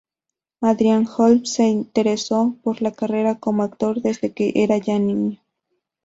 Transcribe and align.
Adrian 0.61 1.05
Holmes 1.15 1.53
se 1.53 1.65
interesó 1.67 2.55
por 2.63 2.81
la 2.81 2.89
carrera 2.91 3.37
como 3.37 3.61
actor 3.61 4.01
desde 4.01 4.33
que 4.33 4.51
era 4.55 4.79
ya 4.79 4.97
niño. 4.97 5.37